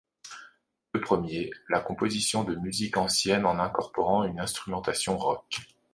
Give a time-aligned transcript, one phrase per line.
[0.95, 5.57] Le premier, la composition de musique ancienne en incorporant une instrumentation rock.